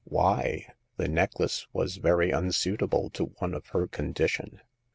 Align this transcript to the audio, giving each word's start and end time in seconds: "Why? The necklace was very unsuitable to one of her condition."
"Why? 0.21 0.65
The 0.97 1.07
necklace 1.07 1.67
was 1.73 1.97
very 1.97 2.31
unsuitable 2.31 3.11
to 3.11 3.25
one 3.37 3.53
of 3.53 3.67
her 3.67 3.85
condition." 3.85 4.59